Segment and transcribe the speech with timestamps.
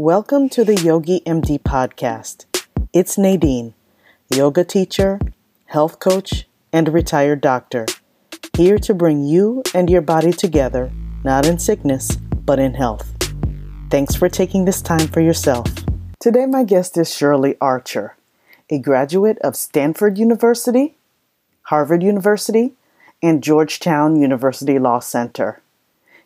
[0.00, 2.46] Welcome to the Yogi MD podcast.
[2.90, 3.74] It's Nadine,
[4.34, 5.20] yoga teacher,
[5.66, 7.84] health coach, and retired doctor,
[8.56, 10.90] here to bring you and your body together,
[11.22, 13.14] not in sickness, but in health.
[13.90, 15.70] Thanks for taking this time for yourself.
[16.18, 18.16] Today, my guest is Shirley Archer,
[18.70, 20.96] a graduate of Stanford University,
[21.64, 22.72] Harvard University,
[23.22, 25.60] and Georgetown University Law Center.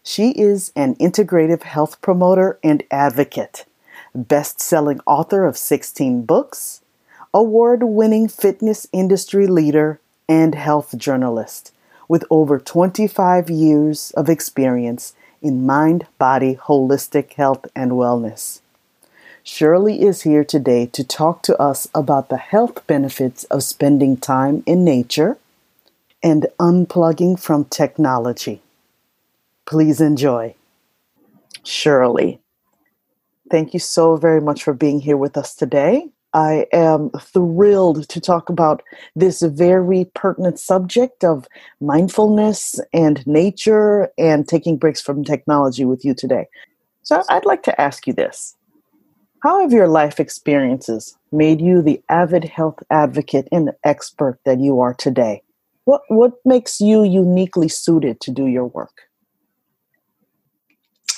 [0.06, 3.65] She is an integrative health promoter and advocate,
[4.15, 6.81] best selling author of 16 books,
[7.33, 11.73] award winning fitness industry leader, and health journalist
[12.09, 18.61] with over 25 years of experience in mind body holistic health and wellness.
[19.43, 24.62] Shirley is here today to talk to us about the health benefits of spending time
[24.65, 25.37] in nature
[26.23, 28.62] and unplugging from technology.
[29.67, 30.55] Please enjoy.
[31.62, 32.41] Shirley,
[33.50, 36.09] thank you so very much for being here with us today.
[36.34, 38.83] I am thrilled to talk about
[39.14, 41.47] this very pertinent subject of
[41.81, 46.48] mindfulness and nature and taking breaks from technology with you today.
[47.03, 48.56] So, I'd like to ask you this
[49.45, 54.81] How have your life experiences made you the avid health advocate and expert that you
[54.81, 55.42] are today?
[55.84, 59.03] What, what makes you uniquely suited to do your work?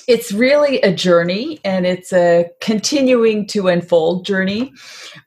[0.06, 4.72] It's really a journey and it's a continuing to unfold journey.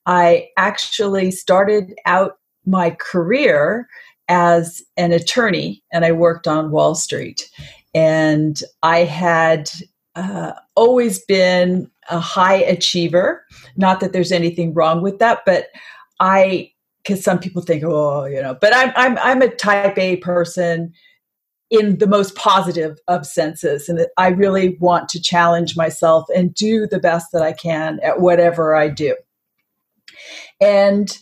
[0.06, 3.88] I actually started out my career
[4.30, 7.50] as an attorney and I worked on Wall Street.
[7.94, 9.70] And I had
[10.16, 13.44] uh, always been a high achiever.
[13.76, 15.68] Not that there's anything wrong with that, but
[16.20, 16.72] I,
[17.04, 20.94] because some people think, oh, you know, but I'm, I'm, I'm a type A person
[21.70, 23.90] in the most positive of senses.
[23.90, 28.20] And I really want to challenge myself and do the best that I can at
[28.20, 29.16] whatever I do.
[30.60, 31.16] And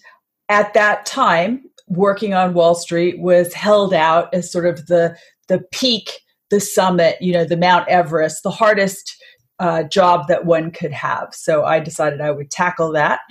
[0.50, 5.18] at that time, working on Wall Street was held out as sort of the
[5.48, 6.20] the peak,
[6.50, 9.16] the summit, you know, the Mount Everest, the hardest
[9.60, 11.30] uh, job that one could have.
[11.32, 13.22] So I decided I would tackle that.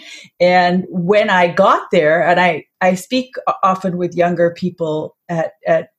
[0.41, 5.91] And when I got there, and I I speak often with younger people at at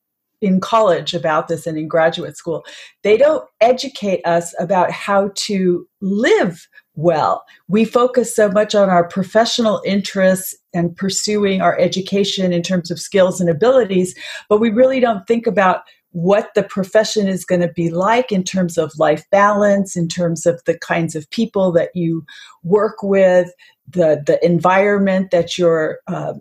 [0.42, 2.64] in college about this and in graduate school.
[3.04, 7.44] They don't educate us about how to live well.
[7.68, 13.00] We focus so much on our professional interests and pursuing our education in terms of
[13.00, 14.16] skills and abilities,
[14.50, 15.82] but we really don't think about
[16.12, 20.46] what the profession is going to be like in terms of life balance, in terms
[20.46, 22.26] of the kinds of people that you
[22.64, 23.52] work with,
[23.88, 26.34] the the environment that you're uh,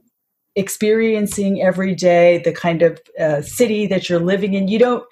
[0.57, 4.69] experiencing every day, the kind of uh, city that you're living in.
[4.69, 5.05] You don't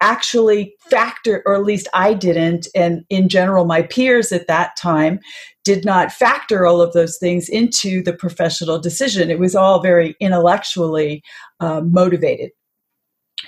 [0.00, 5.20] actually factor, or at least I didn't, and in general, my peers at that time
[5.64, 9.30] did not factor all of those things into the professional decision.
[9.30, 11.22] It was all very intellectually
[11.60, 12.50] uh, motivated.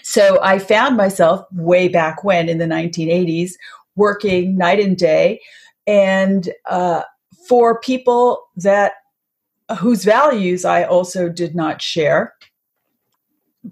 [0.03, 3.53] So I found myself way back when in the 1980s
[3.97, 5.41] working night and day
[5.86, 7.03] and uh,
[7.48, 8.92] for people that
[9.76, 12.34] whose values I also did not share.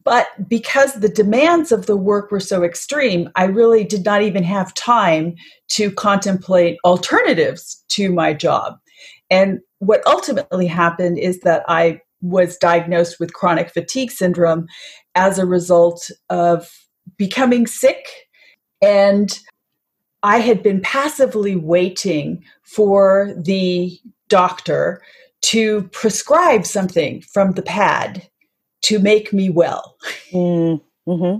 [0.04, 4.42] But because the demands of the work were so extreme, I really did not even
[4.42, 5.34] have time
[5.68, 8.76] to contemplate alternatives to my job.
[9.30, 14.66] And what ultimately happened is that I was diagnosed with chronic fatigue syndrome
[15.14, 16.70] as a result of
[17.16, 18.06] becoming sick.
[18.82, 19.38] And
[20.22, 25.02] I had been passively waiting for the doctor
[25.46, 28.28] to prescribe something from the pad
[28.82, 29.96] to make me well.
[30.32, 31.38] Mm, mm-hmm.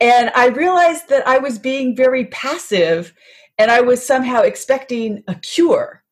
[0.00, 3.12] And I realized that I was being very passive
[3.58, 6.04] and I was somehow expecting a cure.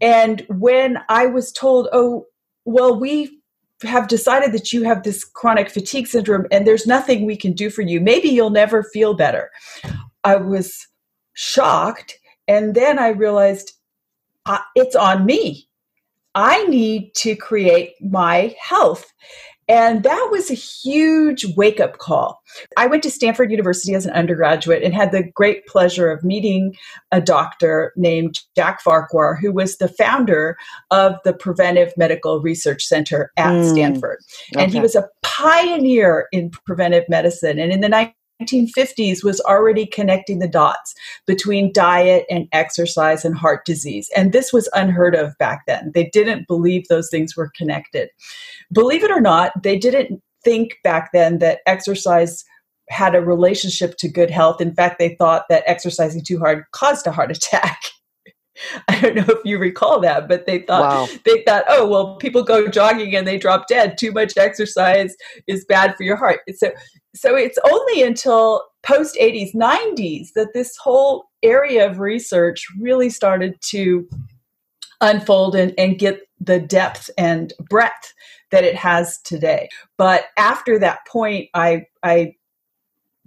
[0.00, 2.26] And when I was told, oh,
[2.64, 3.40] well, we
[3.82, 7.68] have decided that you have this chronic fatigue syndrome and there's nothing we can do
[7.68, 9.50] for you, maybe you'll never feel better.
[10.24, 10.86] I was
[11.34, 12.18] shocked.
[12.48, 13.72] And then I realized
[14.46, 15.68] uh, it's on me.
[16.34, 19.12] I need to create my health.
[19.66, 22.42] And that was a huge wake up call.
[22.76, 26.74] I went to Stanford University as an undergraduate and had the great pleasure of meeting
[27.12, 30.58] a doctor named Jack Farquhar, who was the founder
[30.90, 34.18] of the Preventive Medical Research Center at mm, Stanford.
[34.52, 34.72] And okay.
[34.72, 37.58] he was a pioneer in preventive medicine.
[37.58, 37.88] And in the
[38.44, 40.94] 1950s was already connecting the dots
[41.26, 44.10] between diet and exercise and heart disease.
[44.16, 45.92] And this was unheard of back then.
[45.94, 48.08] They didn't believe those things were connected.
[48.72, 52.44] Believe it or not, they didn't think back then that exercise
[52.90, 54.60] had a relationship to good health.
[54.60, 57.80] In fact, they thought that exercising too hard caused a heart attack.
[58.86, 61.18] I don't know if you recall that, but they thought wow.
[61.24, 63.98] they thought, oh well, people go jogging and they drop dead.
[63.98, 65.16] Too much exercise
[65.48, 66.40] is bad for your heart.
[66.54, 66.70] So
[67.14, 73.60] so it's only until post 80s, 90s that this whole area of research really started
[73.62, 74.08] to
[75.00, 78.12] unfold and, and get the depth and breadth
[78.50, 79.68] that it has today.
[79.96, 82.34] But after that point, I I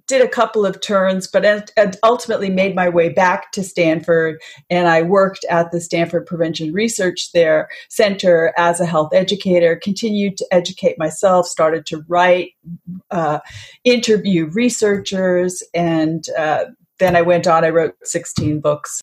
[0.07, 1.69] did a couple of turns, but
[2.03, 4.41] ultimately made my way back to Stanford.
[4.69, 9.75] And I worked at the Stanford Prevention Research there Center as a health educator.
[9.75, 11.45] Continued to educate myself.
[11.45, 12.51] Started to write,
[13.11, 13.39] uh,
[13.83, 16.65] interview researchers, and uh,
[16.99, 17.65] then I went on.
[17.65, 19.01] I wrote 16 books.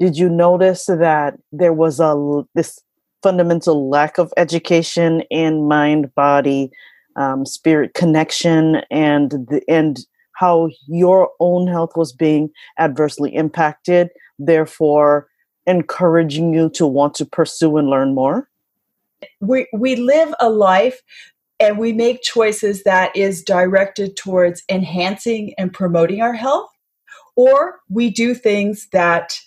[0.00, 2.78] Did you notice that there was a this
[3.22, 6.70] fundamental lack of education in mind body
[7.16, 12.48] um, spirit connection and the and how your own health was being
[12.78, 15.26] adversely impacted therefore
[15.66, 18.48] encouraging you to want to pursue and learn more?
[19.40, 21.02] We we live a life
[21.60, 26.70] and we make choices that is directed towards enhancing and promoting our health
[27.34, 29.38] or we do things that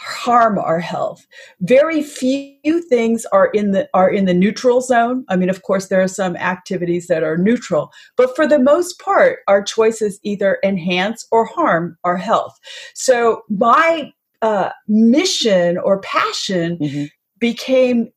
[0.00, 1.26] harm our health.
[1.60, 5.26] Very few things are in the are in the neutral zone.
[5.28, 8.98] I mean, of course, there are some activities that are neutral, but for the most
[8.98, 12.58] part, our choices either enhance or harm our health.
[12.94, 14.10] So my
[14.40, 17.04] uh, mission or passion mm-hmm.
[17.38, 18.10] became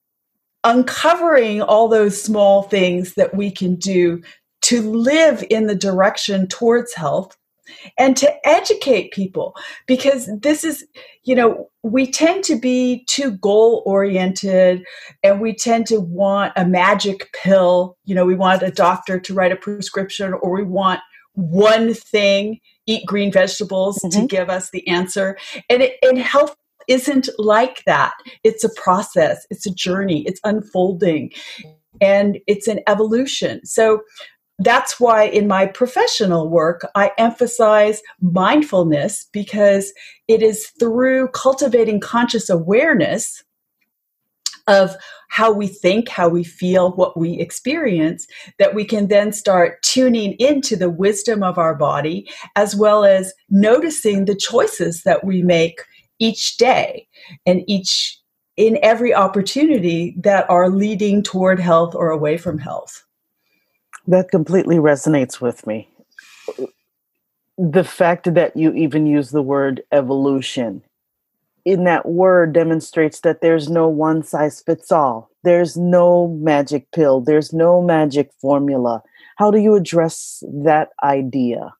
[0.64, 4.22] uncovering all those small things that we can do
[4.62, 7.38] to live in the direction towards health
[7.98, 9.56] and to educate people
[9.88, 10.86] because this is
[11.24, 14.84] you know we tend to be too goal oriented
[15.24, 17.98] and we tend to want a magic pill.
[18.06, 21.02] You know we want a doctor to write a prescription or we want
[21.36, 24.22] one thing eat green vegetables mm-hmm.
[24.22, 25.38] to give us the answer.
[25.70, 26.56] And it, and health
[26.88, 28.14] isn't like that.
[28.44, 29.46] It's a process.
[29.50, 30.24] It's a journey.
[30.26, 31.32] It's unfolding.
[32.02, 33.66] And it's an evolution.
[33.66, 34.02] So
[34.60, 39.92] that's why in my professional work, I emphasize mindfulness because
[40.28, 43.44] it is through cultivating conscious awareness
[44.68, 44.96] of
[45.30, 48.28] how we think, how we feel, what we experience,
[48.60, 53.34] that we can then start tuning into the wisdom of our body, as well as
[53.50, 55.82] noticing the choices that we make
[56.20, 57.08] each day
[57.46, 58.18] and each
[58.56, 63.04] in every opportunity that are leading toward health or away from health.
[64.08, 65.90] That completely resonates with me.
[67.58, 70.84] The fact that you even use the word evolution
[71.66, 75.30] in that word demonstrates that there's no one size fits all.
[75.44, 79.02] There's no magic pill, there's no magic formula.
[79.38, 81.74] How do you address that idea?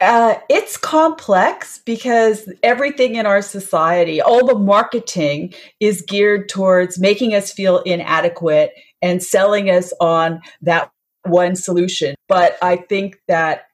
[0.00, 7.34] Uh, it's complex because everything in our society, all the marketing is geared towards making
[7.34, 8.72] us feel inadequate
[9.02, 10.90] and selling us on that
[11.24, 12.14] one solution.
[12.28, 13.64] But I think that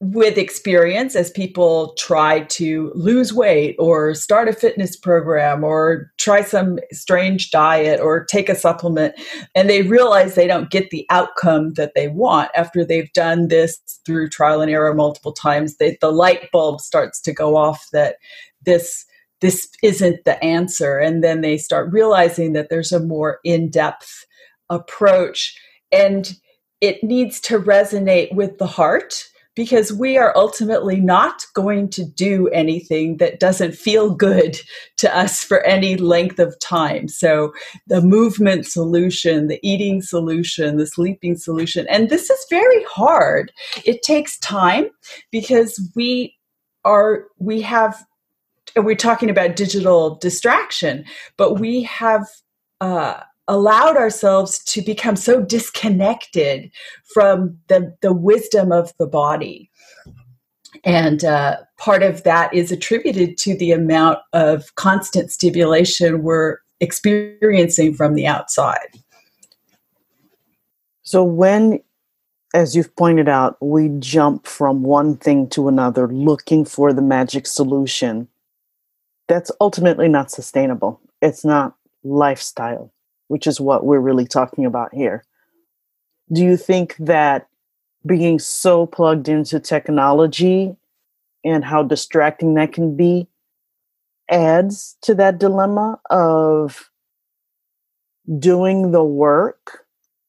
[0.00, 6.42] with experience, as people try to lose weight or start a fitness program or try
[6.42, 9.14] some strange diet or take a supplement,
[9.54, 13.78] and they realize they don't get the outcome that they want after they've done this
[14.04, 18.16] through trial and error multiple times, they, the light bulb starts to go off that
[18.64, 19.06] this
[19.40, 24.24] this isn't the answer and then they start realizing that there's a more in-depth
[24.70, 25.58] approach
[25.92, 26.34] and
[26.80, 32.48] it needs to resonate with the heart because we are ultimately not going to do
[32.48, 34.58] anything that doesn't feel good
[34.96, 37.08] to us for any length of time.
[37.08, 37.52] So,
[37.86, 43.52] the movement solution, the eating solution, the sleeping solution, and this is very hard.
[43.84, 44.88] It takes time
[45.30, 46.36] because we
[46.84, 48.04] are, we have,
[48.76, 51.04] we're talking about digital distraction,
[51.36, 52.26] but we have,
[52.80, 56.70] uh, allowed ourselves to become so disconnected
[57.12, 59.70] from the, the wisdom of the body.
[60.82, 67.94] And uh, part of that is attributed to the amount of constant stimulation we're experiencing
[67.94, 68.88] from the outside.
[71.02, 71.80] So, when,
[72.54, 77.46] as you've pointed out, we jump from one thing to another looking for the magic
[77.46, 78.26] solution,
[79.28, 81.00] that's ultimately not sustainable.
[81.22, 82.93] It's not lifestyle
[83.28, 85.24] which is what we're really talking about here.
[86.32, 87.48] Do you think that
[88.06, 90.76] being so plugged into technology
[91.44, 93.28] and how distracting that can be
[94.30, 96.90] adds to that dilemma of
[98.38, 99.86] doing the work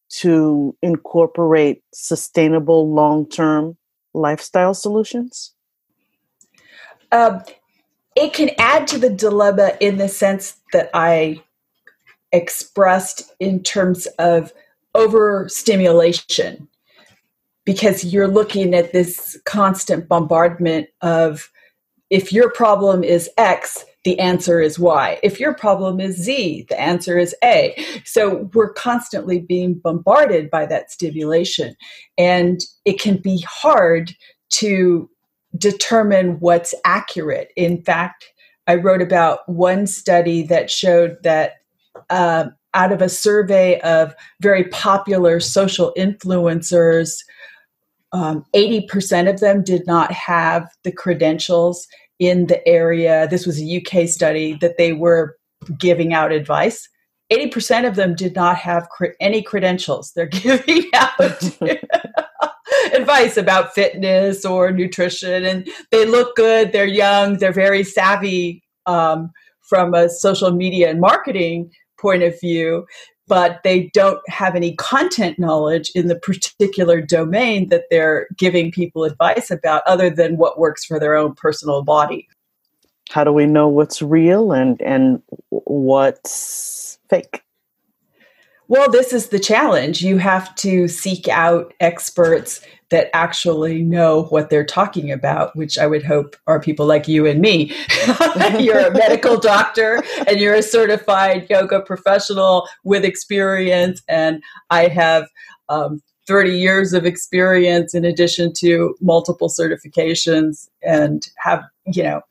[0.09, 3.77] to incorporate sustainable long term
[4.13, 5.53] lifestyle solutions?
[7.11, 7.43] Um,
[8.15, 11.43] it can add to the dilemma in the sense that I
[12.35, 14.53] expressed in terms of
[14.93, 16.67] overstimulation
[17.65, 21.51] because you're looking at this constant bombardment of
[22.09, 25.19] if your problem is X, the answer is Y.
[25.23, 27.75] If your problem is Z, the answer is A.
[28.05, 31.75] So we're constantly being bombarded by that stimulation.
[32.17, 34.13] And it can be hard
[34.51, 35.09] to
[35.57, 37.51] determine what's accurate.
[37.55, 38.25] In fact,
[38.67, 41.53] I wrote about one study that showed that
[42.09, 47.17] uh, out of a survey of very popular social influencers,
[48.11, 51.87] um, 80% of them did not have the credentials
[52.19, 53.27] in the area.
[53.29, 55.35] This was a UK study that they were
[55.79, 56.87] giving out advice.
[57.31, 60.11] 80% of them did not have cre- any credentials.
[60.15, 61.19] They're giving out
[62.93, 69.31] advice about fitness or nutrition, and they look good, they're young, they're very savvy um,
[69.61, 71.71] from a social media and marketing
[72.05, 72.85] point of view,
[73.27, 79.03] but they don't have any content knowledge in the particular domain that they're giving people
[79.03, 82.27] advice about other than what works for their own personal body.
[83.09, 85.19] How do we know what's real and and
[85.49, 87.41] what's fake?
[88.67, 90.01] Well, this is the challenge.
[90.01, 95.87] You have to seek out experts that actually know what they're talking about, which I
[95.87, 97.75] would hope are people like you and me.
[98.59, 105.27] you're a medical doctor and you're a certified yoga professional with experience, and I have.
[105.67, 112.21] Um, 30 years of experience in addition to multiple certifications and have you know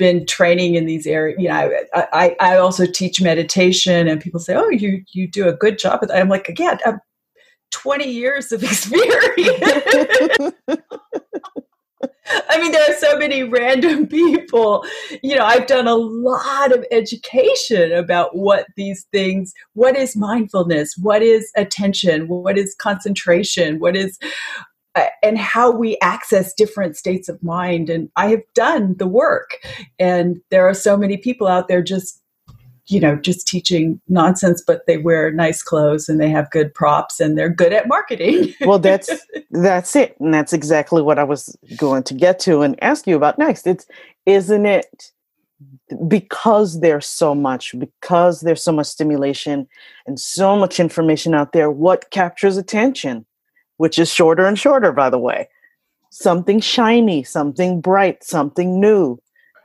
[0.00, 1.38] been training in these areas.
[1.38, 5.46] You know, I, I, I, also teach meditation, and people say, "Oh, you you do
[5.46, 7.00] a good job." I'm like, "Yeah, I'm
[7.70, 10.54] 20 years of experience."
[12.48, 14.84] I mean, there are so many random people.
[15.22, 20.94] You know, I've done a lot of education about what these things, what is mindfulness,
[20.96, 24.18] what is attention, what is concentration, what is
[24.96, 27.88] uh, and how we access different states of mind.
[27.88, 29.58] And I have done the work.
[29.98, 32.19] And there are so many people out there just,
[32.90, 37.20] you know, just teaching nonsense, but they wear nice clothes and they have good props
[37.20, 38.54] and they're good at marketing.
[38.62, 39.10] well, that's
[39.50, 40.16] that's it.
[40.20, 43.66] And that's exactly what I was going to get to and ask you about next.
[43.66, 43.86] It's
[44.26, 45.12] isn't it
[46.08, 49.68] because there's so much, because there's so much stimulation
[50.06, 53.26] and so much information out there, what captures attention?
[53.80, 55.48] which is shorter and shorter, by the way.
[56.10, 59.18] Something shiny, something bright, something new.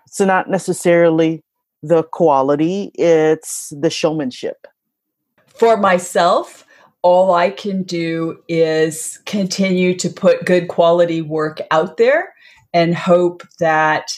[0.05, 1.43] It's not necessarily
[1.87, 4.67] the quality, it's the showmanship.
[5.47, 6.65] For myself,
[7.01, 12.33] all I can do is continue to put good quality work out there
[12.73, 14.11] and hope that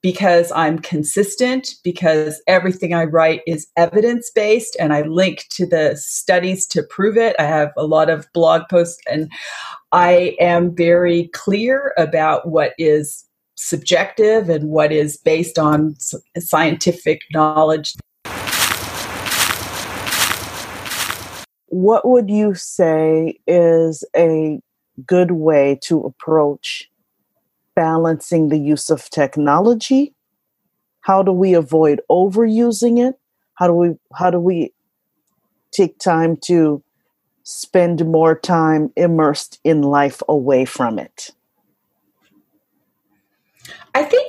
[0.00, 5.96] because I'm consistent, because everything I write is evidence based, and I link to the
[5.96, 7.36] studies to prove it.
[7.38, 9.30] I have a lot of blog posts, and
[9.92, 13.24] I am very clear about what is
[13.62, 15.96] subjective and what is based on
[16.38, 17.94] scientific knowledge.
[21.68, 24.60] What would you say is a
[25.06, 26.90] good way to approach
[27.74, 30.14] balancing the use of technology?
[31.00, 33.18] How do we avoid overusing it?
[33.54, 34.72] How do we how do we
[35.72, 36.82] take time to
[37.44, 41.30] spend more time immersed in life away from it?
[43.94, 44.26] I think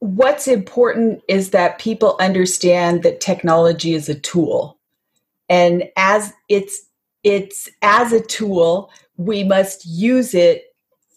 [0.00, 4.78] what's important is that people understand that technology is a tool.
[5.48, 6.80] And as it's
[7.22, 10.64] it's as a tool, we must use it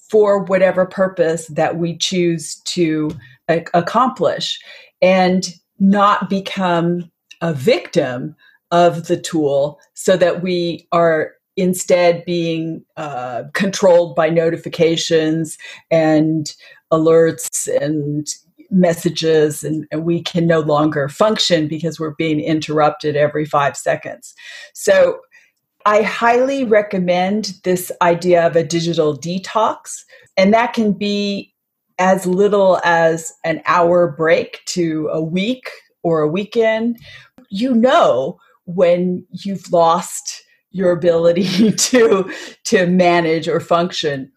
[0.09, 3.11] for whatever purpose that we choose to
[3.49, 4.59] a- accomplish
[5.01, 7.09] and not become
[7.41, 8.35] a victim
[8.71, 15.57] of the tool so that we are instead being uh, controlled by notifications
[15.91, 16.55] and
[16.93, 18.27] alerts and
[18.69, 24.33] messages and, and, we can no longer function because we're being interrupted every five seconds
[24.73, 25.19] so
[25.85, 30.03] I highly recommend this idea of a digital detox,
[30.38, 31.53] and that can be
[32.00, 35.69] as little as an hour break to a week
[36.01, 36.97] or a weekend.
[37.50, 42.33] You know when you've lost your ability to
[42.65, 44.31] to manage or function.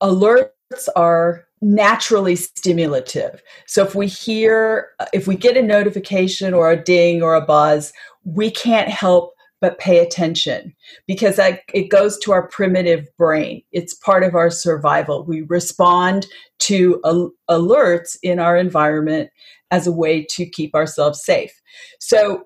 [0.00, 3.42] Alerts are naturally stimulative.
[3.66, 7.92] So if we hear if we get a notification or a ding or a buzz,
[8.24, 10.74] we can't help but pay attention
[11.06, 13.62] because I, it goes to our primitive brain.
[13.72, 15.24] It's part of our survival.
[15.24, 16.26] We respond
[16.60, 19.30] to al- alerts in our environment
[19.70, 21.60] as a way to keep ourselves safe.
[21.98, 22.44] So,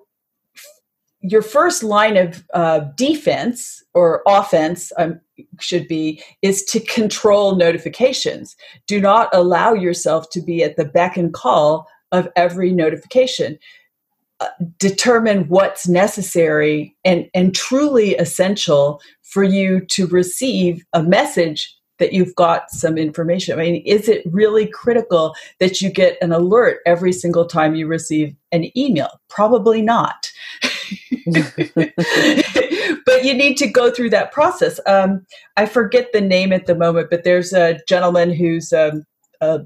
[1.25, 5.21] your first line of uh, defense or offense um,
[5.59, 8.55] should be is to control notifications.
[8.87, 13.57] Do not allow yourself to be at the beck and call of every notification
[14.39, 14.47] uh,
[14.77, 22.35] determine what's necessary and, and truly essential for you to receive a message that you've
[22.35, 23.57] got some information.
[23.57, 27.87] I mean, is it really critical that you get an alert every single time you
[27.87, 29.09] receive an email?
[29.29, 30.29] Probably not.
[33.05, 34.79] but you need to go through that process.
[34.85, 35.25] Um,
[35.57, 39.05] I forget the name at the moment, but there's a gentleman who's um,
[39.41, 39.61] a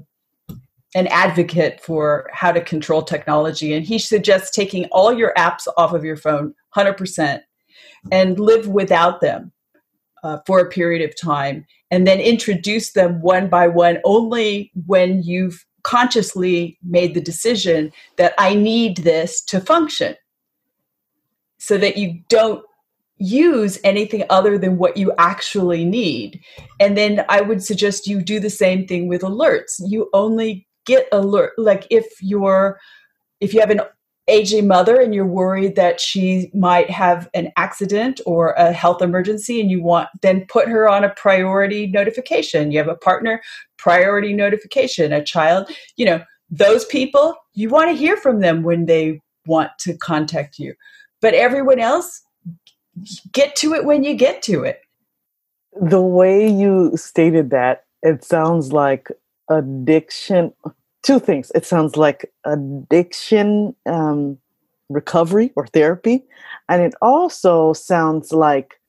[0.94, 5.92] an advocate for how to control technology, and he suggests taking all your apps off
[5.92, 7.40] of your phone 100%
[8.10, 9.52] and live without them
[10.24, 15.22] uh, for a period of time, and then introduce them one by one only when
[15.22, 20.16] you've consciously made the decision that I need this to function.
[21.58, 22.64] So that you don't
[23.18, 26.40] use anything other than what you actually need.
[26.78, 29.80] And then I would suggest you do the same thing with alerts.
[29.84, 32.80] You only get alert like if you're
[33.40, 33.82] if you have an
[34.26, 39.60] aging mother and you're worried that she might have an accident or a health emergency
[39.60, 43.40] and you want then put her on a priority notification you have a partner
[43.76, 48.86] priority notification a child you know those people you want to hear from them when
[48.86, 50.74] they want to contact you
[51.20, 52.22] but everyone else
[53.32, 54.80] get to it when you get to it
[55.80, 59.08] the way you stated that it sounds like
[59.48, 60.52] addiction
[61.02, 61.50] two things.
[61.54, 64.38] It sounds like addiction um,
[64.88, 66.24] recovery or therapy.
[66.68, 68.80] And it also sounds like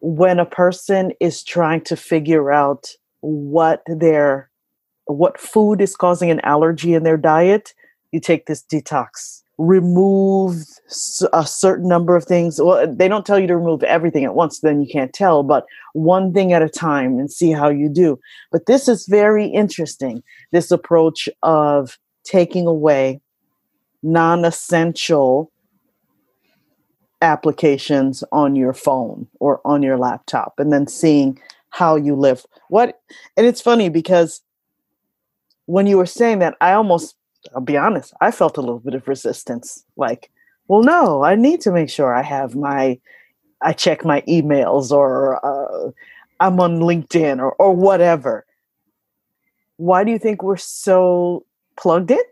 [0.00, 4.50] when a person is trying to figure out what their
[5.06, 7.74] what food is causing an allergy in their diet,
[8.10, 10.64] you take this detox remove
[11.32, 12.60] a certain number of things.
[12.60, 15.64] Well, they don't tell you to remove everything at once, then you can't tell, but
[15.92, 18.18] one thing at a time and see how you do.
[18.50, 23.20] But this is very interesting this approach of taking away
[24.02, 25.50] non essential
[27.22, 31.40] applications on your phone or on your laptop and then seeing
[31.70, 32.44] how you live.
[32.68, 33.00] What,
[33.36, 34.42] and it's funny because
[35.66, 37.16] when you were saying that, I almost
[37.54, 39.84] I'll be honest, I felt a little bit of resistance.
[39.96, 40.30] Like,
[40.68, 42.98] well, no, I need to make sure I have my,
[43.60, 45.90] I check my emails or uh,
[46.40, 48.46] I'm on LinkedIn or, or whatever.
[49.76, 51.44] Why do you think we're so
[51.76, 52.22] plugged in?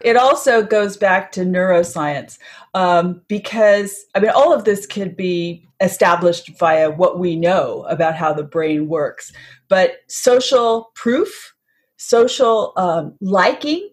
[0.00, 2.38] It also goes back to neuroscience
[2.74, 8.14] um, because, I mean, all of this could be established via what we know about
[8.14, 9.32] how the brain works.
[9.68, 11.54] But social proof,
[11.96, 13.90] social um, liking,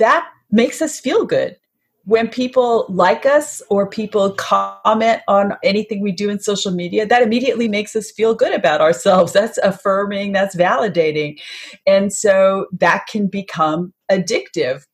[0.00, 1.56] that makes us feel good
[2.04, 7.22] when people like us or people comment on anything we do in social media, that
[7.22, 9.32] immediately makes us feel good about ourselves.
[9.40, 11.40] That's affirming, that's validating.
[11.86, 14.86] And so that can become addictive.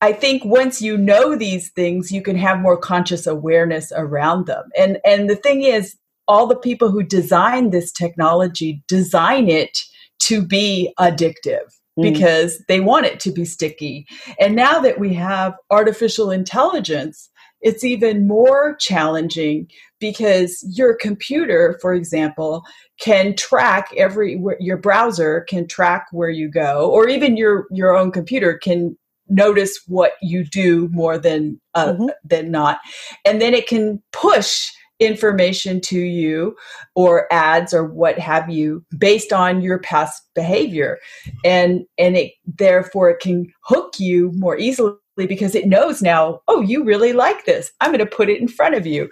[0.00, 4.64] I think once you know these things, you can have more conscious awareness around them.
[4.76, 9.78] And and the thing is, all the people who design this technology design it
[10.20, 12.14] to be addictive Mm.
[12.14, 14.06] because they want it to be sticky.
[14.40, 17.28] And now that we have artificial intelligence,
[17.60, 19.68] it's even more challenging
[20.00, 22.64] because your computer, for example,
[22.98, 28.10] can track every your browser can track where you go, or even your your own
[28.10, 28.96] computer can
[29.28, 32.06] notice what you do more than uh, mm-hmm.
[32.24, 32.80] than not,
[33.24, 34.70] and then it can push
[35.02, 36.56] information to you
[36.94, 40.98] or ads or what have you based on your past behavior.
[41.44, 46.60] And and it therefore it can hook you more easily because it knows now oh
[46.60, 47.72] you really like this.
[47.80, 49.10] I'm going to put it in front of you.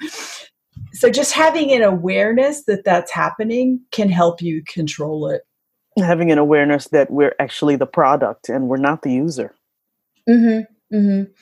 [0.92, 5.42] So just having an awareness that that's happening can help you control it.
[5.98, 9.55] Having an awareness that we're actually the product and we're not the user.
[10.29, 11.33] Mm-hmm, mm-hmm.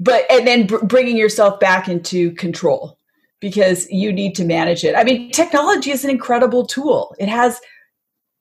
[0.00, 2.98] but and then br- bringing yourself back into control
[3.44, 4.96] because you need to manage it.
[4.96, 7.14] I mean, technology is an incredible tool.
[7.18, 7.60] It has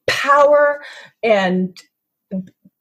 [0.07, 0.81] power
[1.21, 1.77] and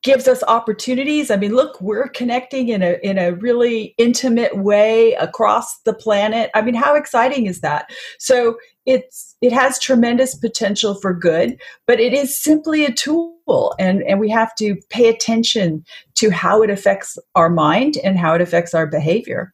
[0.05, 1.33] gives us opportunities.
[1.33, 6.53] I mean, look, we're connecting in a in a really intimate way across the planet.
[6.55, 7.91] I mean, how exciting is that?
[8.21, 8.57] So
[8.87, 14.21] it's it has tremendous potential for good, but it is simply a tool and, and
[14.21, 18.75] we have to pay attention to how it affects our mind and how it affects
[18.75, 19.53] our behavior.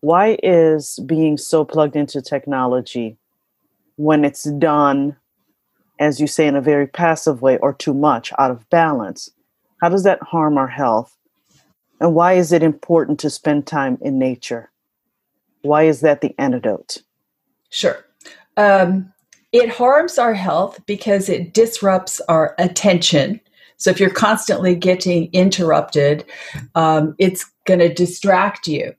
[0.00, 3.16] Why is being so plugged into technology
[3.96, 5.16] when it's done
[5.98, 9.30] as you say in a very passive way or too much out of balance?
[9.80, 11.16] How does that harm our health?
[12.00, 14.70] And why is it important to spend time in nature?
[15.62, 17.02] Why is that the antidote?
[17.70, 18.04] Sure.
[18.56, 19.12] Um,
[19.52, 23.40] it harms our health because it disrupts our attention.
[23.78, 26.24] So if you're constantly getting interrupted
[26.74, 28.94] um, it's going to distract you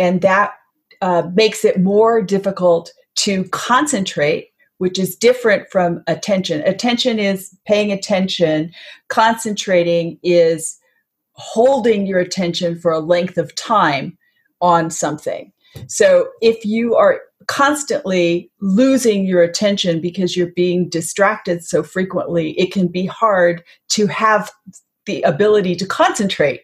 [0.00, 0.54] and that
[1.00, 6.62] uh, makes it more difficult to concentrate which is different from attention.
[6.62, 8.72] Attention is paying attention.
[9.08, 10.78] Concentrating is
[11.32, 14.16] holding your attention for a length of time
[14.62, 15.52] on something.
[15.86, 22.72] So if you are constantly losing your attention because you're being distracted so frequently it
[22.72, 24.50] can be hard to have
[25.04, 26.62] the ability to concentrate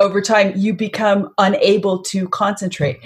[0.00, 2.98] over time you become unable to concentrate.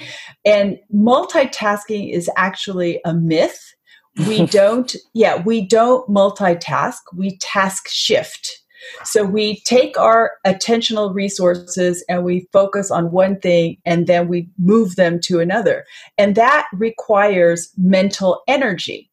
[0.45, 3.75] And multitasking is actually a myth.
[4.27, 6.99] We don't yeah we don't multitask.
[7.15, 8.59] We task shift.
[9.05, 14.49] So we take our attentional resources and we focus on one thing and then we
[14.59, 15.85] move them to another.
[16.17, 19.11] And that requires mental energy.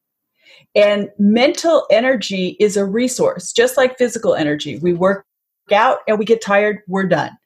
[0.73, 4.79] And mental energy is a resource just like physical energy.
[4.79, 5.25] We work
[5.71, 7.37] out and we get tired we're done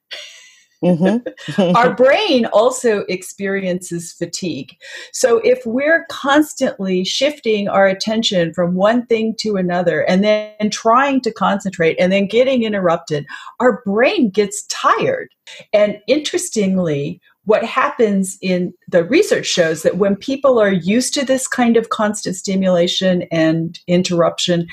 [0.84, 1.76] Mm-hmm.
[1.76, 4.76] Our brain also experiences fatigue.
[5.13, 11.22] So if we're constantly shifting our attention from one thing to another and then trying
[11.22, 13.26] to concentrate and then getting interrupted,
[13.60, 15.30] our brain gets tired.
[15.72, 21.48] And interestingly, what happens in the research shows that when people are used to this
[21.48, 24.67] kind of constant stimulation and interruption,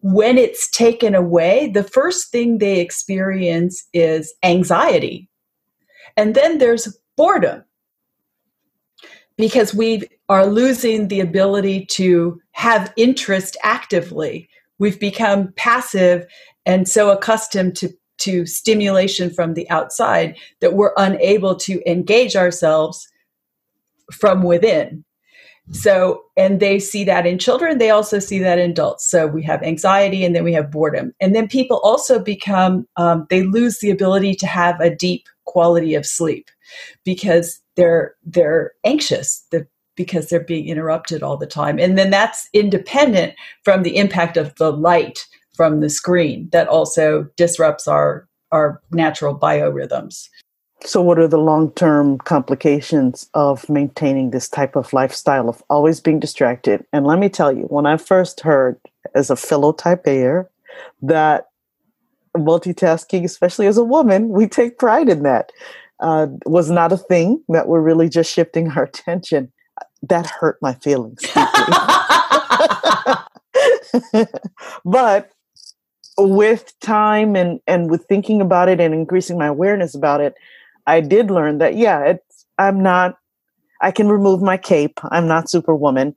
[0.00, 5.28] when it's taken away, the first thing they experience is anxiety
[6.16, 7.64] and then there's boredom
[9.36, 14.48] because we are losing the ability to have interest actively.
[14.78, 16.26] We've become passive
[16.66, 23.08] and so accustomed to, to stimulation from the outside that we're unable to engage ourselves
[24.12, 25.04] from within.
[25.70, 29.08] So, and they see that in children, they also see that in adults.
[29.08, 31.14] So, we have anxiety and then we have boredom.
[31.20, 35.94] And then people also become, um, they lose the ability to have a deep quality
[35.94, 36.48] of sleep
[37.04, 39.46] because they're they're anxious
[39.96, 41.78] because they're being interrupted all the time.
[41.78, 47.24] And then that's independent from the impact of the light from the screen that also
[47.36, 50.28] disrupts our our natural biorhythms.
[50.84, 56.18] So what are the long-term complications of maintaining this type of lifestyle of always being
[56.18, 56.84] distracted?
[56.92, 58.78] And let me tell you when i first heard
[59.14, 60.44] as a fellow type A
[61.02, 61.48] that
[62.36, 65.52] multitasking, especially as a woman, we take pride in that.
[66.00, 69.52] Uh, was not a thing that we're really just shifting our attention.
[70.02, 71.20] That hurt my feelings.
[74.84, 75.30] but
[76.18, 80.34] with time and and with thinking about it and increasing my awareness about it,
[80.86, 83.16] I did learn that yeah, it's I'm not.
[83.80, 84.98] I can remove my cape.
[85.04, 86.16] I'm not Superwoman,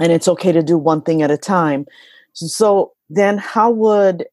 [0.00, 1.86] and it's okay to do one thing at a time.
[2.32, 4.26] So then, how would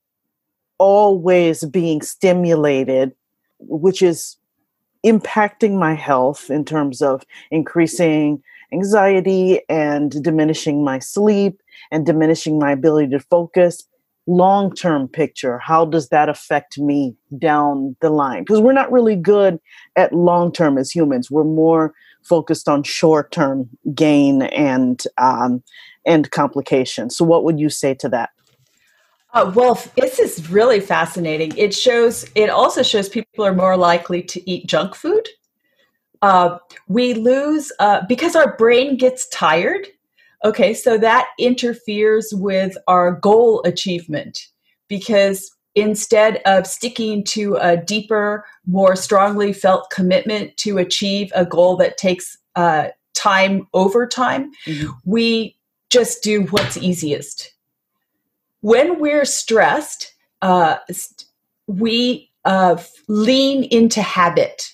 [0.81, 3.11] always being stimulated,
[3.59, 4.37] which is
[5.05, 8.41] impacting my health in terms of increasing
[8.73, 13.87] anxiety and diminishing my sleep and diminishing my ability to focus.
[14.25, 18.43] Long term picture how does that affect me down the line?
[18.43, 19.59] Because we're not really good
[19.95, 21.29] at long term as humans.
[21.29, 25.61] We're more focused on short term gain and um,
[26.07, 27.15] and complications.
[27.15, 28.31] So what would you say to that
[29.33, 31.55] uh, well, this is really fascinating.
[31.57, 32.25] It shows.
[32.35, 35.27] It also shows people are more likely to eat junk food.
[36.21, 39.87] Uh, we lose uh, because our brain gets tired.
[40.43, 44.47] Okay, so that interferes with our goal achievement
[44.87, 51.77] because instead of sticking to a deeper, more strongly felt commitment to achieve a goal
[51.77, 54.89] that takes uh, time over time, mm-hmm.
[55.05, 55.55] we
[55.89, 57.53] just do what's easiest
[58.61, 60.77] when we're stressed, uh,
[61.67, 64.73] we uh, lean into habit.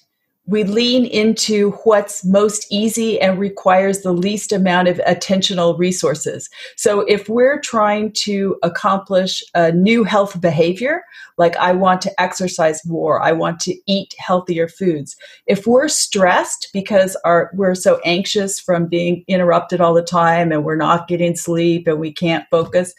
[0.49, 6.49] We lean into what's most easy and requires the least amount of attentional resources.
[6.77, 11.03] So, if we're trying to accomplish a new health behavior,
[11.37, 16.69] like I want to exercise more, I want to eat healthier foods, if we're stressed
[16.71, 21.35] because our, we're so anxious from being interrupted all the time and we're not getting
[21.35, 22.93] sleep and we can't focus,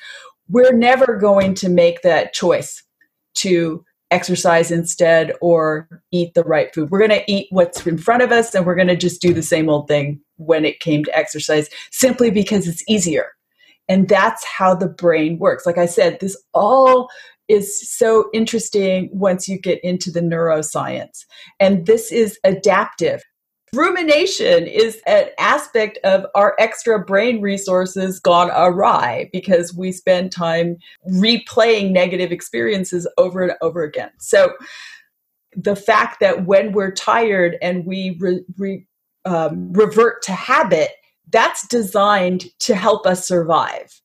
[0.49, 2.83] we're never going to make that choice
[3.37, 6.91] to exercise instead or eat the right food.
[6.91, 9.35] We're going to eat what's in front of us and we're going to just do
[9.35, 13.27] the same old thing when it came to exercise simply because it's easier.
[13.89, 15.67] And that's how the brain works.
[15.67, 17.09] Like I said, this all
[17.49, 21.25] is so interesting once you get into the neuroscience.
[21.59, 23.23] And this is adaptive.
[23.75, 30.77] Rumination is an aspect of our extra brain resources gone awry because we spend time
[31.11, 34.11] replaying negative experiences over and over again.
[34.19, 34.55] So,
[35.57, 38.87] the fact that when we're tired and we re, re,
[39.25, 40.91] um, revert to habit,
[41.31, 44.01] that's designed to help us survive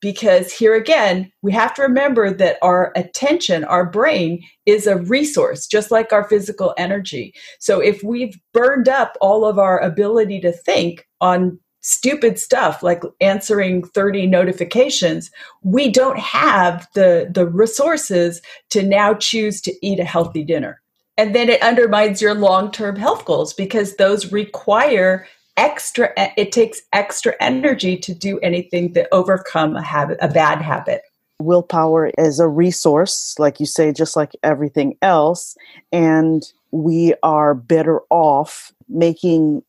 [0.00, 5.66] because here again, we have to remember that our attention, our brain, is a resource,
[5.66, 7.34] just like our physical energy.
[7.58, 13.02] So if we've burned up all of our ability to think on stupid stuff like
[13.22, 15.30] answering 30 notifications
[15.62, 20.82] we don't have the the resources to now choose to eat a healthy dinner
[21.16, 25.26] and then it undermines your long-term health goals because those require
[25.60, 31.02] extra it takes extra energy to do anything to overcome a habit a bad habit.
[31.38, 35.56] Willpower is a resource like you say just like everything else
[35.92, 39.62] and we are better off making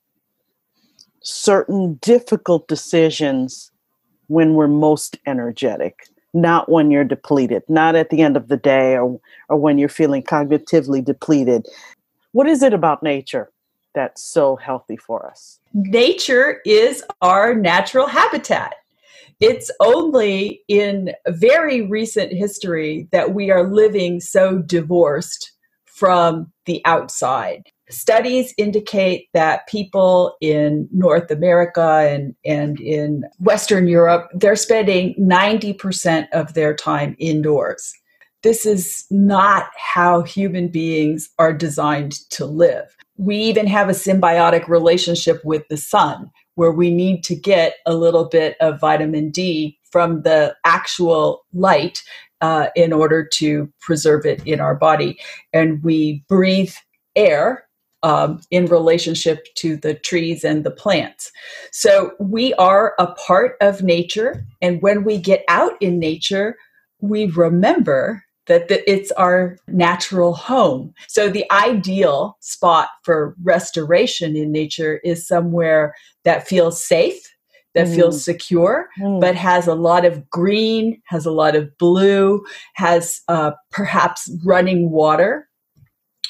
[1.23, 3.69] certain difficult decisions
[4.27, 8.95] when we're most energetic not when you're depleted not at the end of the day
[8.95, 11.67] or, or when you're feeling cognitively depleted.
[12.31, 13.51] What is it about nature
[13.93, 18.75] that's so healthy for us nature is our natural habitat.
[19.39, 25.51] It's only in very recent history that we are living so divorced
[25.85, 27.63] from the outside.
[27.89, 36.27] Studies indicate that people in North America and, and in Western Europe, they're spending 90%
[36.31, 37.91] of their time indoors.
[38.43, 44.67] This is not how human beings are designed to live we even have a symbiotic
[44.67, 49.77] relationship with the sun where we need to get a little bit of vitamin D
[49.91, 52.01] from the actual light
[52.41, 55.19] uh, in order to preserve it in our body.
[55.53, 56.73] And we breathe
[57.15, 57.67] air
[58.01, 61.31] um, in relationship to the trees and the plants.
[61.71, 64.43] So we are a part of nature.
[64.63, 66.57] And when we get out in nature,
[67.01, 70.93] we remember that the, it's our natural home.
[71.07, 77.21] So the ideal spot for restoration in nature is somewhere that feels safe,
[77.75, 77.95] that mm.
[77.95, 79.21] feels secure, mm.
[79.21, 84.91] but has a lot of green, has a lot of blue, has uh, perhaps running
[84.91, 85.47] water.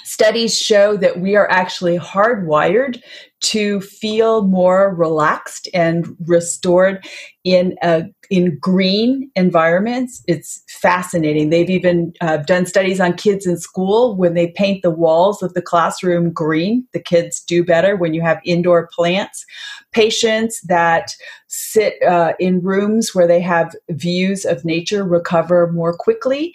[0.03, 3.01] Studies show that we are actually hardwired
[3.41, 7.05] to feel more relaxed and restored
[7.43, 10.23] in a in green environments.
[10.25, 11.49] It's fascinating.
[11.49, 15.53] They've even uh, done studies on kids in school when they paint the walls of
[15.53, 16.87] the classroom green.
[16.93, 19.45] The kids do better when you have indoor plants.
[19.91, 21.13] Patients that
[21.47, 26.53] sit uh, in rooms where they have views of nature recover more quickly.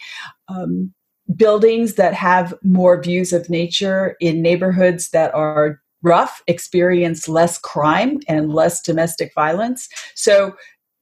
[0.48, 0.94] Um,
[1.34, 8.20] buildings that have more views of nature in neighborhoods that are rough experience less crime
[8.28, 9.88] and less domestic violence.
[10.14, 10.54] So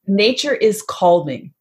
[0.07, 1.53] nature is calming.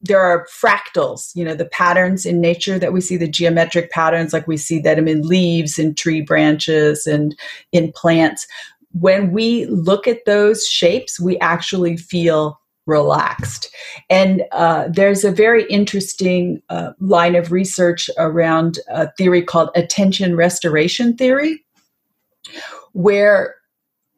[0.00, 4.32] There are fractals, you know, the patterns in nature that we see, the geometric patterns,
[4.32, 7.36] like we see them in leaves and tree branches and
[7.72, 8.46] in plants.
[8.92, 12.58] When we look at those shapes, we actually feel
[12.88, 13.72] relaxed.
[14.10, 20.34] And uh, there's a very interesting uh, line of research around a theory called attention
[20.34, 21.62] restoration theory,
[22.92, 23.54] where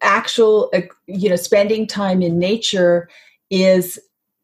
[0.01, 3.11] actual, uh, you know, spending time in nature
[3.51, 3.99] is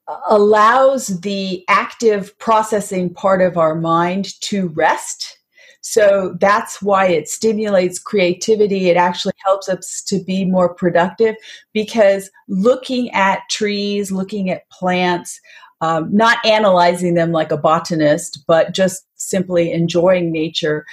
[0.08, 5.38] uh, allows the active processing part of our mind to rest.
[5.88, 8.90] So that's why it stimulates creativity.
[8.90, 11.36] It actually helps us to be more productive
[11.72, 15.40] because looking at trees, looking at plants,
[15.80, 20.84] um, not analyzing them like a botanist, but just simply enjoying nature,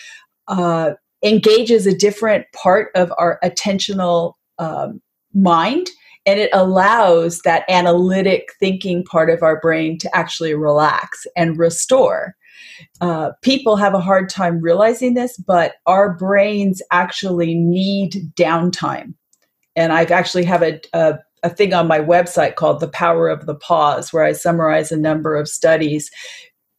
[0.47, 0.91] uh,
[1.23, 5.01] engages a different part of our attentional um,
[5.33, 5.89] mind
[6.27, 12.35] and it allows that analytic thinking part of our brain to actually relax and restore.
[13.01, 19.13] Uh, people have a hard time realizing this, but our brains actually need downtime.
[19.75, 23.45] And I've actually have a, a, a thing on my website called The Power of
[23.45, 26.09] the Pause, where I summarize a number of studies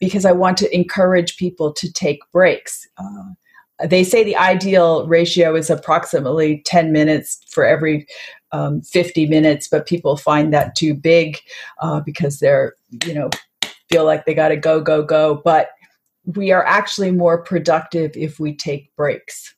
[0.01, 2.87] because I want to encourage people to take breaks.
[2.99, 8.07] Uh, they say the ideal ratio is approximately 10 minutes for every
[8.53, 11.39] um, 50 minutes, but people find that too big
[11.81, 13.31] uh, because they're, you know,
[13.91, 15.41] feel like they got to go, go, go.
[15.45, 15.71] But
[16.25, 19.55] we are actually more productive if we take breaks.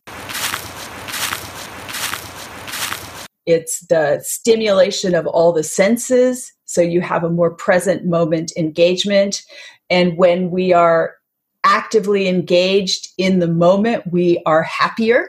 [3.46, 9.42] It's the stimulation of all the senses, so you have a more present moment engagement.
[9.88, 11.14] And when we are
[11.62, 15.28] actively engaged in the moment, we are happier.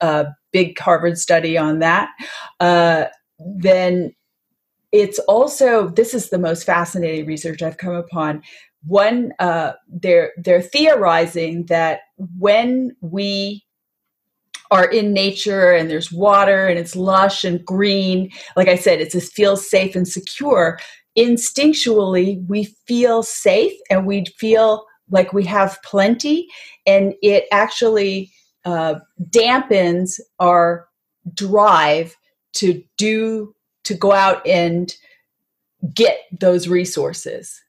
[0.00, 2.10] A big Harvard study on that.
[2.58, 3.04] Uh,
[3.38, 4.12] then
[4.90, 8.42] it's also this is the most fascinating research I've come upon.
[8.86, 12.00] One, uh, they're they're theorizing that
[12.38, 13.64] when we
[14.70, 19.12] are in nature and there's water and it's lush and green, like I said, it
[19.12, 20.78] just feels safe and secure.
[21.16, 26.48] Instinctually, we feel safe and we feel like we have plenty,
[26.86, 28.32] and it actually
[28.64, 28.94] uh,
[29.28, 30.88] dampens our
[31.34, 32.16] drive
[32.54, 34.94] to do to go out and
[35.94, 37.60] get those resources.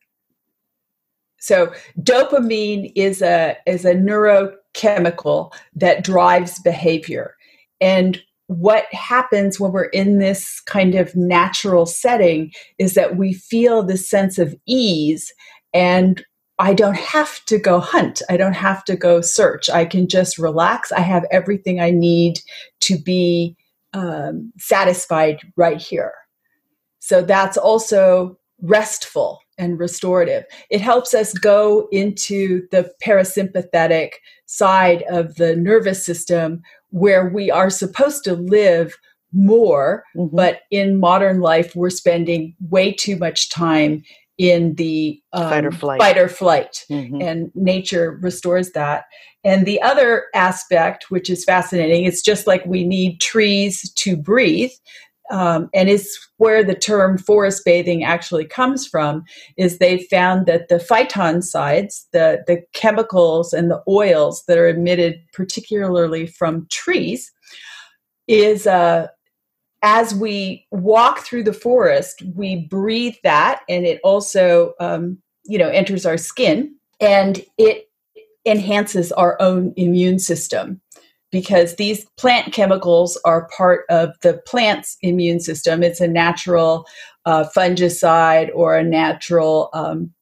[1.44, 7.36] So dopamine is a is a neurochemical that drives behavior.
[7.82, 13.84] And what happens when we're in this kind of natural setting is that we feel
[13.84, 15.34] this sense of ease
[15.74, 16.24] and
[16.60, 18.22] I don't have to go hunt.
[18.30, 19.70] I don't have to go search.
[19.70, 20.94] I can just relax.
[20.94, 22.40] I have everything I need
[22.82, 23.58] to be
[23.92, 26.14] um, satisfied right here.
[27.00, 30.44] So that's also restful and restorative.
[30.70, 34.12] It helps us go into the parasympathetic
[34.46, 38.96] side of the nervous system where we are supposed to live
[39.34, 40.36] more, mm-hmm.
[40.36, 44.04] but in modern life, we're spending way too much time
[44.38, 46.02] in the um, fight or flight.
[46.02, 46.86] Fight or flight.
[46.90, 47.22] Mm-hmm.
[47.22, 49.06] And nature restores that.
[49.44, 54.72] And the other aspect, which is fascinating, it's just like we need trees to breathe.
[55.32, 59.24] Um, and is where the term forest bathing actually comes from
[59.56, 65.22] is they found that the phytoncides the, the chemicals and the oils that are emitted
[65.32, 67.32] particularly from trees
[68.28, 69.08] is uh,
[69.82, 75.70] as we walk through the forest we breathe that and it also um, you know
[75.70, 77.90] enters our skin and it
[78.46, 80.82] enhances our own immune system
[81.34, 85.82] because these plant chemicals are part of the plant's immune system.
[85.82, 86.86] It's a natural
[87.26, 90.14] uh, fungicide or a natural um,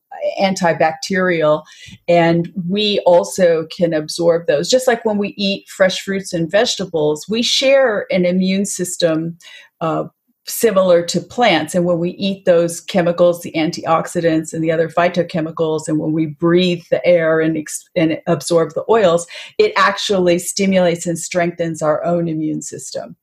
[0.41, 1.63] antibacterial,
[2.07, 4.69] and we also can absorb those.
[4.69, 9.37] Just like when we eat fresh fruits and vegetables, we share an immune system
[9.81, 10.05] uh,
[10.47, 11.75] similar to plants.
[11.75, 16.27] And when we eat those chemicals, the antioxidants and the other phytochemicals, and when we
[16.27, 19.27] breathe the air and, ex- and absorb the oils,
[19.57, 23.15] it actually stimulates and strengthens our own immune system.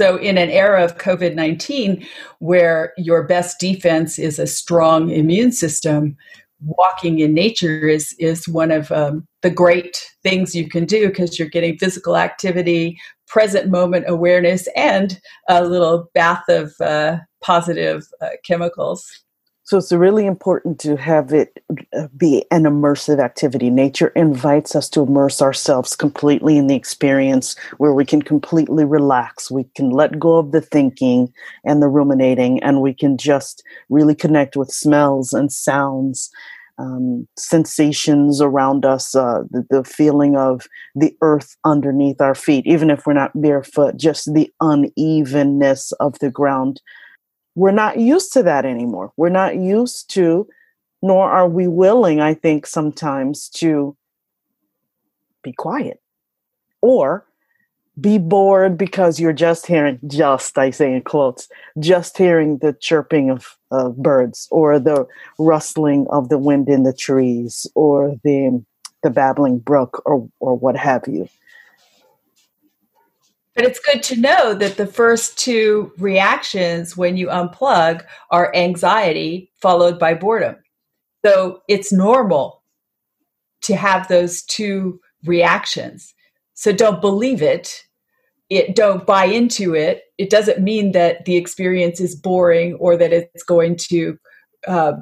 [0.00, 2.04] So, in an era of COVID 19,
[2.38, 6.16] where your best defense is a strong immune system,
[6.64, 11.38] walking in nature is is one of um, the great things you can do because
[11.38, 18.28] you're getting physical activity, present moment awareness, and a little bath of uh, positive uh,
[18.44, 19.04] chemicals.
[19.64, 21.62] So it's really important to have it
[21.96, 23.70] uh, be an immersive activity.
[23.70, 29.50] Nature invites us to immerse ourselves completely in the experience where we can completely relax.
[29.50, 31.32] We can let go of the thinking
[31.64, 36.30] and the ruminating, and we can just really connect with smells and sounds
[36.78, 42.90] um, sensations around us, uh, the, the, feeling of the earth underneath our feet, even
[42.90, 46.80] if we're not barefoot, just the unevenness of the ground.
[47.54, 49.12] We're not used to that anymore.
[49.16, 50.48] We're not used to,
[51.02, 53.96] nor are we willing, I think, sometimes to
[55.42, 56.00] be quiet
[56.80, 57.26] or
[58.00, 63.28] be bored because you're just hearing just i say in quotes just hearing the chirping
[63.28, 65.06] of, of birds or the
[65.38, 68.64] rustling of the wind in the trees or the
[69.02, 71.28] the babbling brook or or what have you
[73.54, 79.50] but it's good to know that the first two reactions when you unplug are anxiety
[79.60, 80.56] followed by boredom
[81.24, 82.62] so it's normal
[83.60, 86.14] to have those two reactions
[86.62, 87.82] so don't believe it.
[88.48, 90.02] It don't buy into it.
[90.16, 94.16] It doesn't mean that the experience is boring or that it's going to
[94.68, 94.92] uh,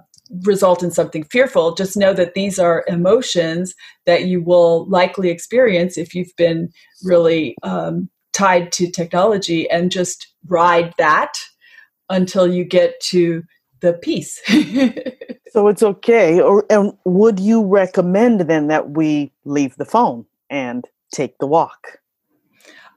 [0.44, 1.74] result in something fearful.
[1.74, 3.74] Just know that these are emotions
[4.06, 6.70] that you will likely experience if you've been
[7.02, 11.38] really um, tied to technology and just ride that
[12.08, 13.42] until you get to
[13.80, 14.40] the peace.
[15.52, 16.40] so it's okay.
[16.40, 21.98] Or and would you recommend then that we leave the phone and take the walk.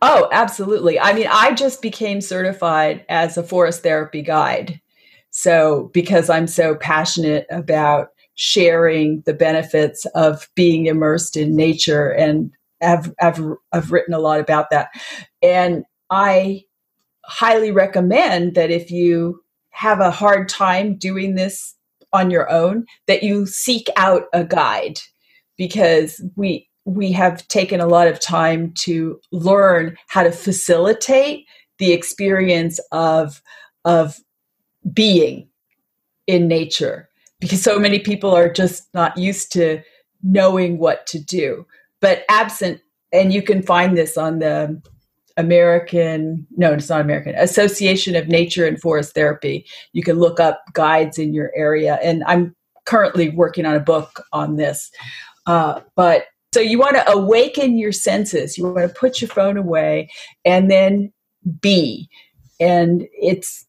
[0.02, 1.00] Oh, absolutely.
[1.00, 4.82] I mean, I just became certified as a forest therapy guide.
[5.30, 12.52] So, because I'm so passionate about sharing the benefits of being immersed in nature and
[12.84, 14.90] I've, I've, I've written a lot about that.
[15.42, 16.64] And I
[17.26, 21.76] highly recommend that if you have a hard time doing this
[22.12, 25.00] on your own, that you seek out a guide
[25.58, 31.46] because we we have taken a lot of time to learn how to facilitate
[31.78, 33.42] the experience of
[33.86, 34.20] of
[34.94, 35.48] being
[36.28, 37.10] in nature
[37.40, 39.82] because so many people are just not used to
[40.22, 41.66] knowing what to do
[42.04, 42.82] but absent
[43.14, 44.82] and you can find this on the
[45.38, 49.66] American, no, it's not American, Association of Nature and Forest Therapy.
[49.94, 51.98] You can look up guides in your area.
[52.04, 52.54] And I'm
[52.86, 54.92] currently working on a book on this.
[55.48, 58.58] Uh, but so you want to awaken your senses.
[58.58, 60.10] You want to put your phone away
[60.44, 61.14] and then
[61.62, 62.10] be.
[62.60, 63.66] And it's,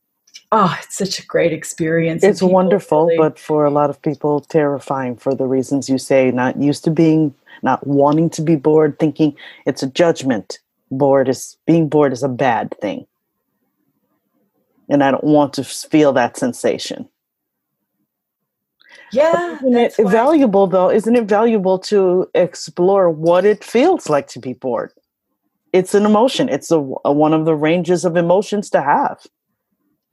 [0.55, 2.23] oh, it's such a great experience.
[2.23, 6.31] It's wonderful, really, but for a lot of people, terrifying for the reasons you say,
[6.31, 9.37] not used to being, not wanting to be bored, thinking
[9.67, 13.07] it's a judgment bored is being bored is a bad thing.
[14.89, 17.09] And I don't want to feel that sensation.
[19.13, 19.57] Yeah.
[19.57, 20.91] Isn't it valuable though?
[20.91, 24.93] Isn't it valuable to explore what it feels like to be bored?
[25.73, 26.49] It's an emotion.
[26.49, 29.27] It's a, a one of the ranges of emotions to have.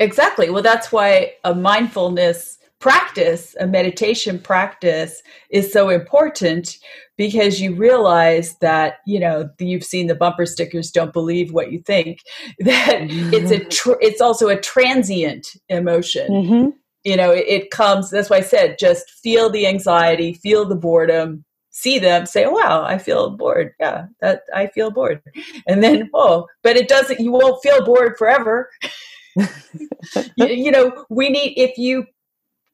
[0.02, 0.49] Exactly.
[0.49, 5.22] Well, that's why a mindfulness practice, a meditation practice,
[5.52, 6.80] is so important
[7.18, 11.80] because you realize that you know you've seen the bumper stickers don't believe what you
[11.80, 12.22] think
[12.60, 13.32] that mm-hmm.
[13.32, 16.70] it's a tr- it's also a transient emotion mm-hmm.
[17.04, 20.74] you know it, it, comes that's why i said just feel the anxiety feel the
[20.74, 25.22] boredom see them say oh, wow i feel bored yeah that i feel bored
[25.68, 28.68] and then oh but it doesn't you won't feel bored forever
[30.36, 32.06] you, you know we need if you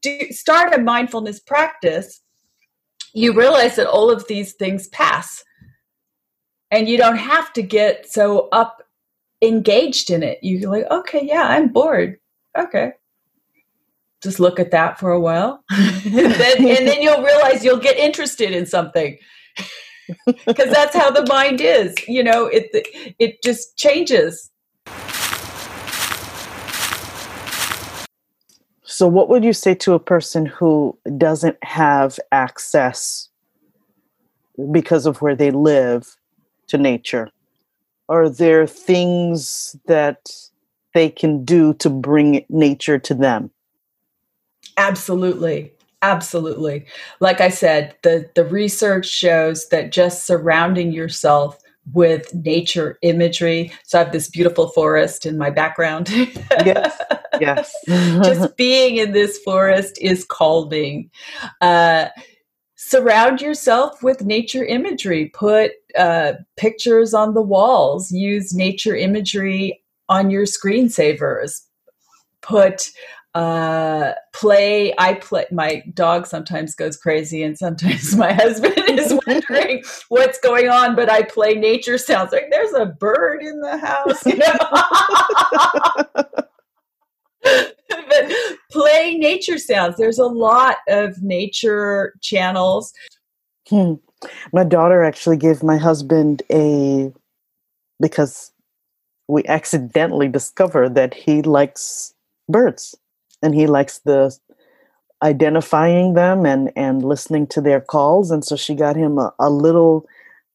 [0.02, 2.22] do start a mindfulness practice
[3.18, 5.44] you realize that all of these things pass.
[6.70, 8.84] And you don't have to get so up
[9.42, 10.40] engaged in it.
[10.42, 12.18] You're like okay yeah i'm bored.
[12.58, 12.92] Okay.
[14.22, 15.64] Just look at that for a while.
[15.72, 19.18] And, then, and then you'll realize you'll get interested in something.
[20.26, 22.70] Because that's how the mind is you know it
[23.20, 24.50] it just changes
[28.98, 33.30] So, what would you say to a person who doesn't have access
[34.72, 36.18] because of where they live
[36.70, 37.30] to nature?
[38.10, 40.32] Are there things that
[40.96, 43.52] they can do to bring nature to them?
[44.78, 45.72] Absolutely.
[46.02, 46.88] Absolutely.
[47.20, 51.60] Like I said, the, the research shows that just surrounding yourself
[51.94, 53.72] with nature imagery.
[53.84, 56.10] So I have this beautiful forest in my background.
[56.66, 57.00] yes.
[57.40, 57.74] Yes.
[57.88, 61.10] Just being in this forest is calming.
[61.62, 62.08] Uh,
[62.76, 65.32] surround yourself with nature imagery.
[65.34, 68.12] Put uh, pictures on the walls.
[68.12, 71.62] Use nature imagery on your screensavers.
[72.42, 72.90] Put
[73.38, 74.94] uh, play.
[74.98, 75.46] I play.
[75.52, 80.96] My dog sometimes goes crazy, and sometimes my husband is wondering what's going on.
[80.96, 82.32] But I play nature sounds.
[82.32, 84.26] Like there's a bird in the house.
[84.26, 86.34] You know?
[87.90, 88.32] but
[88.72, 89.98] play nature sounds.
[89.98, 92.94] There's a lot of nature channels.
[93.68, 93.96] Hmm.
[94.54, 97.12] My daughter actually gave my husband a
[98.02, 98.52] because
[99.28, 102.14] we accidentally discovered that he likes
[102.50, 102.96] birds
[103.44, 104.36] and he likes the
[105.24, 109.50] identifying them and and listening to their calls and so she got him a, a
[109.50, 110.06] little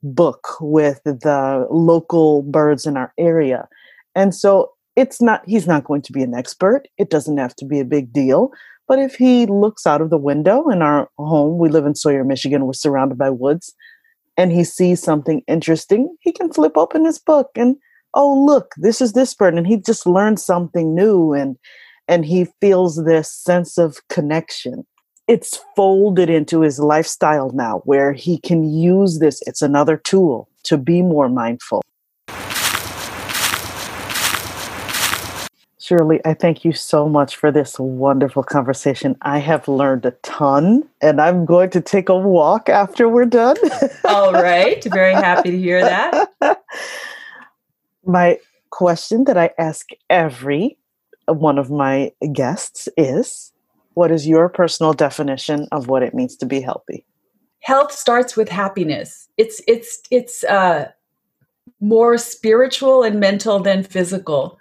[0.05, 3.69] book with the local birds in our area
[4.15, 7.65] and so it's not he's not going to be an expert it doesn't have to
[7.65, 8.51] be a big deal
[8.89, 12.25] but if he looks out of the window in our home we live in sawyer
[12.25, 13.75] michigan we're surrounded by woods
[14.37, 17.77] and he sees something interesting he can flip open his book and
[18.15, 21.57] oh look this is this bird and he just learned something new and
[22.09, 24.85] and he feels this sense of connection.
[25.29, 29.41] It's folded into his lifestyle now where he can use this.
[29.47, 31.83] It's another tool to be more mindful.
[35.83, 39.17] Shirley, I thank you so much for this wonderful conversation.
[39.23, 43.57] I have learned a ton, and I'm going to take a walk after we're done.
[44.05, 44.81] All right.
[44.85, 46.29] Very happy to hear that.
[48.05, 48.39] My
[48.71, 50.79] question that I ask every
[51.27, 53.53] one of my guests is
[53.95, 57.05] what is your personal definition of what it means to be healthy?
[57.59, 59.29] Health starts with happiness.
[59.37, 60.93] It's it's it's uh
[61.81, 64.59] more spiritual and mental than physical.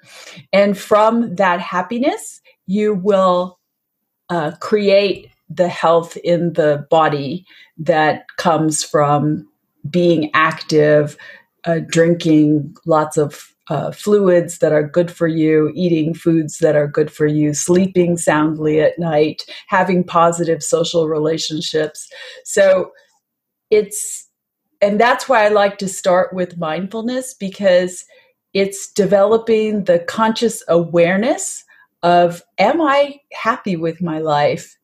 [0.52, 3.60] And from that happiness, you will
[4.30, 7.46] uh, create the health in the body
[7.78, 9.48] that comes from
[9.90, 11.18] being active,
[11.66, 16.88] uh, drinking lots of uh, fluids that are good for you, eating foods that are
[16.88, 22.10] good for you, sleeping soundly at night, having positive social relationships.
[22.44, 22.92] So
[23.70, 24.28] it's,
[24.82, 28.06] and that's why I like to start with mindfulness because
[28.54, 31.64] it's developing the conscious awareness
[32.04, 34.78] of, am I happy with my life?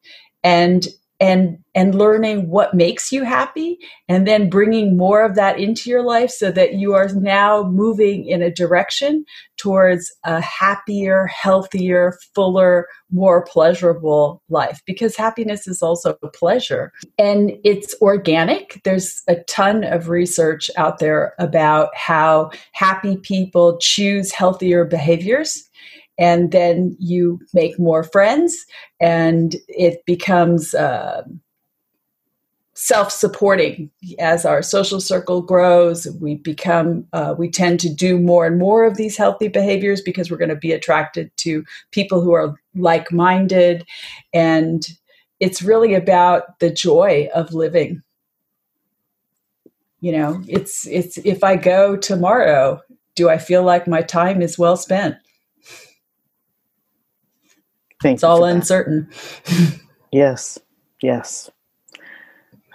[0.43, 0.87] And
[1.19, 6.03] and and learning what makes you happy and then bringing more of that into your
[6.03, 9.25] life so that you are now moving in a direction
[9.57, 16.91] towards a happier healthier fuller more pleasurable life because happiness is also a pleasure.
[17.17, 18.81] And it's organic.
[18.83, 25.67] There's a ton of research out there about how happy people choose healthier behaviors
[26.17, 28.65] and then you make more friends
[28.99, 31.23] and it becomes uh,
[32.73, 33.89] self-supporting.
[34.19, 38.85] As our social circle grows we become uh, we tend to do more and more
[38.85, 43.85] of these healthy behaviors because we're going to be attracted to people who are like-minded
[44.33, 44.87] and
[45.39, 48.01] it's really about the joy of living.
[49.99, 52.79] You know it's it's if i go tomorrow
[53.15, 55.15] do i feel like my time is well spent
[58.01, 59.09] Thank it's all uncertain.
[60.11, 60.57] yes,
[61.01, 61.49] yes.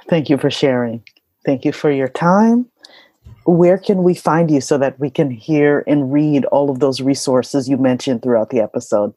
[0.08, 1.02] Thank you for sharing.
[1.44, 2.66] Thank you for your time.
[3.44, 7.00] Where can we find you so that we can hear and read all of those
[7.00, 9.14] resources you mentioned throughout the episode?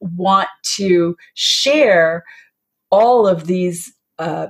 [0.00, 2.24] want to share
[2.90, 4.48] all of these uh,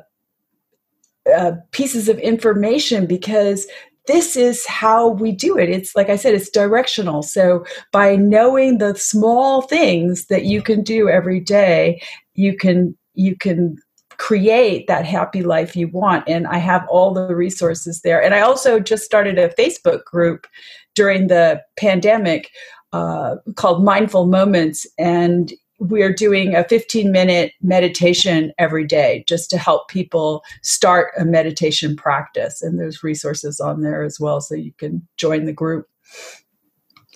[1.34, 3.66] uh, pieces of information because
[4.06, 5.68] this is how we do it.
[5.68, 7.22] It's like I said, it's directional.
[7.22, 12.00] So by knowing the small things that you can do every day,
[12.34, 13.76] you can you can
[14.16, 16.24] create that happy life you want.
[16.28, 18.22] And I have all the resources there.
[18.22, 20.46] And I also just started a Facebook group
[20.94, 22.50] during the pandemic
[22.92, 29.58] uh, called Mindful Moments, and we're doing a 15 minute meditation every day just to
[29.58, 32.62] help people start a meditation practice.
[32.62, 35.86] And there's resources on there as well, so you can join the group.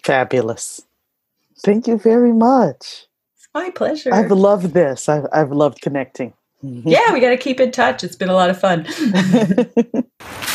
[0.02, 0.82] Fabulous.
[1.60, 3.06] Thank you very much.
[3.36, 4.12] It's my pleasure.
[4.12, 5.08] I've loved this.
[5.08, 6.34] I've, I've loved connecting.
[6.62, 8.04] yeah, we got to keep in touch.
[8.04, 8.86] It's been a lot of fun.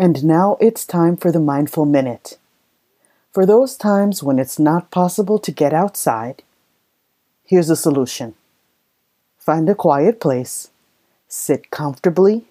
[0.00, 2.38] And now it's time for the Mindful Minute.
[3.32, 6.44] For those times when it's not possible to get outside,
[7.44, 8.34] here's a solution.
[9.38, 10.70] Find a quiet place,
[11.26, 12.44] sit comfortably,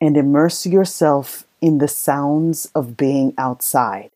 [0.00, 4.10] and immerse yourself in the sounds of being outside.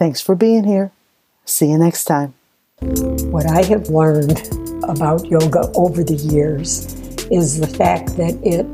[0.00, 0.92] Thanks for being here.
[1.44, 2.32] See you next time.
[2.80, 4.48] What I have learned
[4.84, 6.94] about yoga over the years
[7.30, 8.64] is the fact that it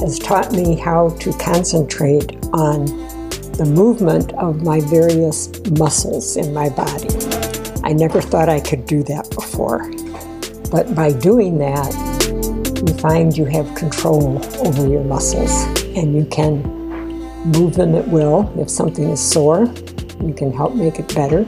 [0.00, 2.86] has taught me how to concentrate on
[3.58, 7.10] the movement of my various muscles in my body.
[7.84, 9.86] I never thought I could do that before.
[10.70, 11.92] But by doing that,
[12.88, 15.62] you find you have control over your muscles
[15.94, 16.62] and you can
[17.44, 18.50] move them at will.
[18.58, 19.66] If something is sore,
[20.22, 21.40] you can help make it better.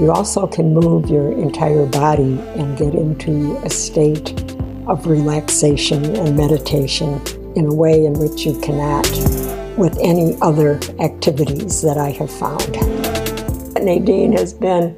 [0.00, 4.40] You also can move your entire body and get into a state
[4.86, 7.20] of relaxation and meditation
[7.56, 9.08] in a way in which you cannot
[9.76, 12.74] with any other activities that I have found.
[13.84, 14.96] Nadine has been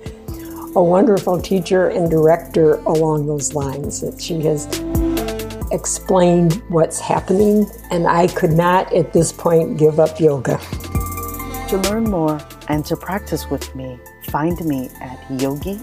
[0.75, 4.67] a wonderful teacher and director along those lines, that she has
[5.73, 10.61] explained what's happening, and I could not at this point give up yoga.
[11.71, 14.01] To learn more and to practice with me,
[14.31, 15.81] find me at yogimd.net.